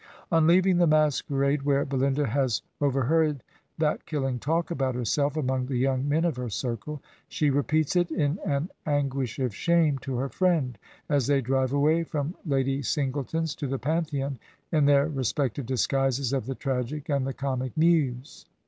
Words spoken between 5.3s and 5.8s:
among the